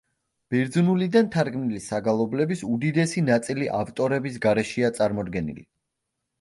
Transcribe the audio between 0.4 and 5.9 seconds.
ბერძნულიდან თარგმნილი საგალობლების უდიდესი ნაწილი ავტორების გარეშეა წარმოდგენილი.